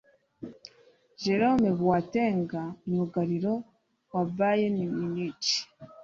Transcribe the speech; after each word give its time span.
Jerome 1.21 1.69
Boateng 1.79 2.41
myugariro 2.87 3.53
wa 4.13 4.23
Bayern 4.37 4.79
Munich 4.97 5.47